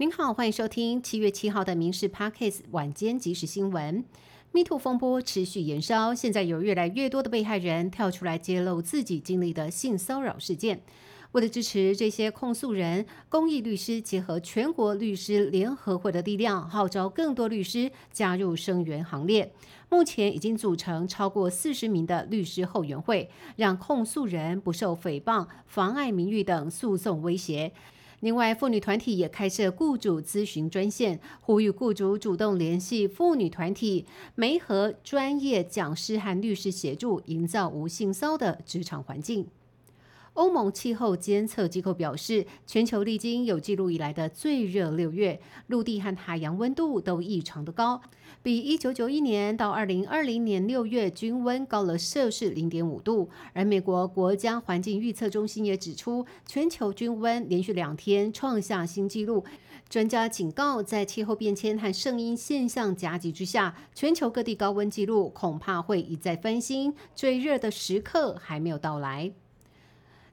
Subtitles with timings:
[0.00, 4.04] 您好，欢迎收听七月七号的《民事 Parkes》晚间即时新闻。
[4.52, 10.82] MeToo 风波持续延烧，现在有越来越多的被害人跳出来揭露自己经历的性骚扰事件。
[11.32, 19.52] 为了支持这些控诉人，公益律师结合全国律师联合会的力量，号召更多律师加入声援行列。
[19.88, 27.72] 目前已经组成超过四十名的律师后援会，让控诉人不受诽谤、妨碍名誉等诉讼威胁。
[28.20, 39.46] 另外，妇女团体也开设雇主咨询专线，呼吁雇主主动联系妇女团体，媒合专业讲师和律师协助，营造无性骚的职场环境。
[40.38, 48.00] 欧盟气候监测机构表示，全球历经有记录以来的最热六月，陆地和海洋温度都异常的高，
[48.40, 53.28] 比1991年到2020年六月均温高了摄氏0.5度。
[53.52, 59.44] 而美国国家环境预测中心也指出，全球均温连续两天创下新纪录。
[59.88, 69.32] 专家警告，在气候变迁和圣婴现象夹击之下，全球各地高温纪录恐怕会一再翻新，最热的时刻还没有到来。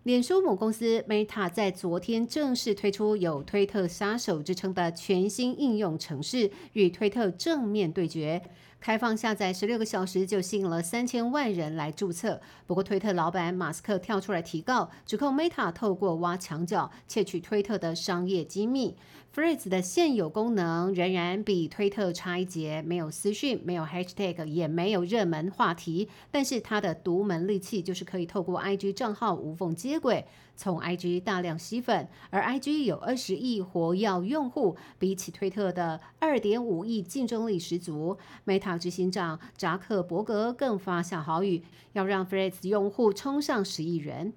[0.06, 8.40] 脸书母公司 Meta 在昨天正式推出有“推特杀手”之称的全新应用程式，与推特正面对决。
[8.86, 12.40] 开放下载十六个小时就吸引了三千万人来注册。
[12.68, 18.96] 不过，推特老板马斯克跳出来提告，指控 Meta 透过挖墙脚窃取推特的商业机密。
[19.34, 26.08] Threads 的现有功能仍然比推特差一截，没有私讯，没有 Hashtag，也没有热门话题。
[26.32, 30.26] 但是它的独门利器就是可以透过 IG 账号无缝接轨。
[30.58, 38.18] 从 IG 大量吸粉，而 IG 有二十亿活跃用户，比起推特的二点五亿竞争力十足。
[38.46, 44.34] Meta 执行长扎克伯格更发下豪语，要让 Threads 用户冲上十亿人。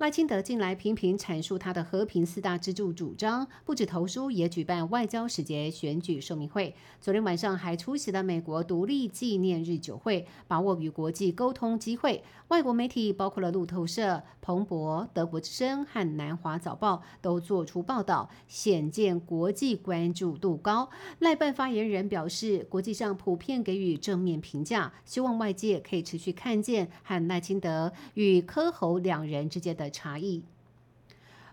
[0.00, 6.74] 赖清德近来频频阐述他的和平四大支柱主张，不止投书，也举办外交使节、选举说明会。
[7.02, 12.24] 昨天晚上还出席了美国独立纪念日酒会，把握与国际沟通机会。
[12.48, 20.88] 外国媒体包括了路透社、彭博、德国之声和南华早报都做出报道，显见国际关注度高。
[21.18, 29.89] 赖办发言人表示，国际上普遍给予正面评价，希望外界可以持续看见和赖清德与柯侯两人之间的。
[29.90, 30.42] 差异。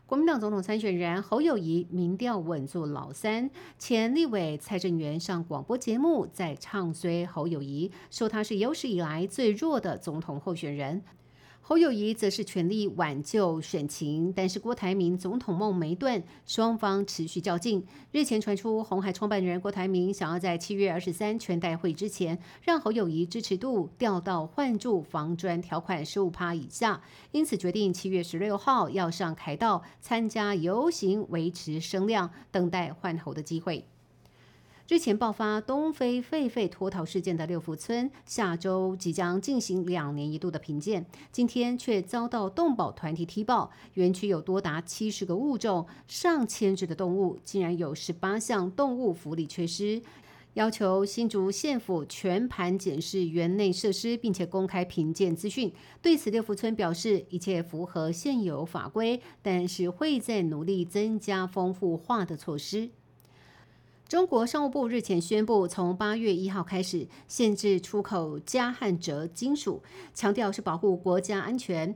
[0.06, 11.04] 国民党总统参选人侯友谊民调稳坐老三，前立委蔡正元上广播节目在唱衰侯友谊，说他是有史以来最弱的总统候选人。
[11.70, 17.86] 侯友谊则是全力挽救选情，但是郭台铭总统梦没断，双方持续较劲。
[18.14, 27.02] 日前传出红海创办人郭台铭想要在七月二十三全代会之前，让侯友谊支持度掉到换住房砖条款十五趴以下，
[27.34, 33.84] 因此决定七月十六号要上凯道参加游行，维持声量，等待换侯的机会。
[34.90, 50.02] 日前爆发东非狒狒脱逃事件的六福村，下周即将进行两年一度的评鉴，今天却遭到动保团体踢爆，园区有多达七十个物种、上千只的动物，竟然有十八项动物福利缺失，
[50.54, 55.70] 要求新竹县府全盘检视园内设施，并且公开评鉴资讯。
[56.02, 62.92] 对此，六福村表示一切符合现有法规，但是会在努力增加丰富化的措施。
[64.08, 71.94] 中国商务部日前宣布，从八月一号开始限制出口镓和锗金属，强调是保护国家安全。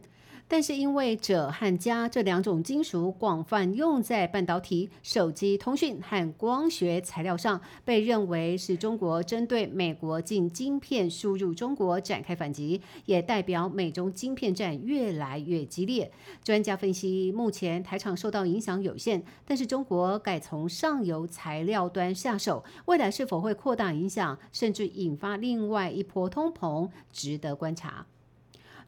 [0.51, 16.11] 但是因为锗和镓这两种金属广泛用在半导体、手机通讯和光学材料上，被认为是中国针对美国进晶片输入中国展开反击，也代表美中晶片战越来越激烈。
[16.43, 28.05] 专家分析，目前台厂受到影响有限，但是中国改从上游材料端下手，未来是否会扩大影响，甚至引发另外一波通膨，值得观察。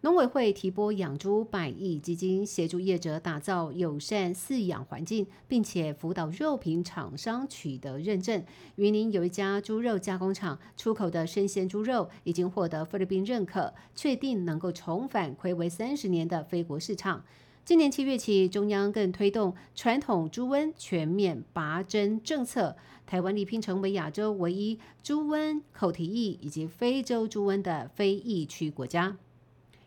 [0.04, 8.44] 农委会提拨养猪百亿基金，协助业者打造友善饲养环境，并且辅导肉品厂商取得认证。
[8.76, 17.24] 云林有一家猪肉加工厂出口的生鲜猪肉已经获得菲律宾认可，确定能够重返魁违三十年的非国市场。
[17.64, 22.76] 今年七月起，中央更推动传统猪瘟全面拔针政策，
[23.06, 29.16] 台湾力拼成为亚洲唯一猪瘟、口蹄疫以及非洲猪瘟的非疫区国家。